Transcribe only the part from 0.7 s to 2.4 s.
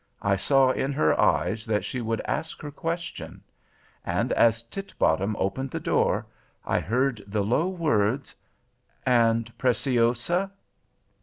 in her eyes that she would